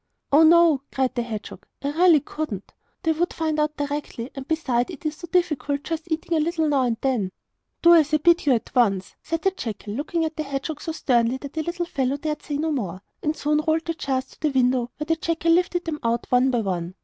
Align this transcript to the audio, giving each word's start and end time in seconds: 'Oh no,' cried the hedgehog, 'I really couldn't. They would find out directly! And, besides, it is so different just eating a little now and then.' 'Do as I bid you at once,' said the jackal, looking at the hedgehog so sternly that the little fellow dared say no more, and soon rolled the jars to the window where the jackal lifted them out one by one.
'Oh 0.31 0.41
no,' 0.41 0.81
cried 0.91 1.13
the 1.13 1.21
hedgehog, 1.21 1.67
'I 1.83 1.91
really 1.91 2.21
couldn't. 2.21 2.73
They 3.03 3.11
would 3.11 3.31
find 3.31 3.59
out 3.59 3.77
directly! 3.77 4.31
And, 4.33 4.47
besides, 4.47 4.89
it 4.89 5.05
is 5.05 5.15
so 5.17 5.27
different 5.31 5.83
just 5.83 6.11
eating 6.11 6.35
a 6.35 6.39
little 6.39 6.67
now 6.67 6.81
and 6.81 6.97
then.' 7.01 7.31
'Do 7.83 7.93
as 7.93 8.11
I 8.11 8.17
bid 8.17 8.47
you 8.47 8.53
at 8.53 8.73
once,' 8.73 9.13
said 9.21 9.43
the 9.43 9.51
jackal, 9.51 9.93
looking 9.93 10.25
at 10.25 10.37
the 10.37 10.41
hedgehog 10.41 10.81
so 10.81 10.91
sternly 10.91 11.37
that 11.37 11.53
the 11.53 11.61
little 11.61 11.85
fellow 11.85 12.17
dared 12.17 12.41
say 12.41 12.57
no 12.57 12.71
more, 12.71 13.03
and 13.21 13.35
soon 13.37 13.59
rolled 13.59 13.85
the 13.85 13.93
jars 13.93 14.25
to 14.29 14.39
the 14.41 14.49
window 14.49 14.89
where 14.97 15.05
the 15.05 15.15
jackal 15.17 15.51
lifted 15.51 15.85
them 15.85 15.99
out 16.01 16.25
one 16.31 16.49
by 16.49 16.61
one. 16.61 16.95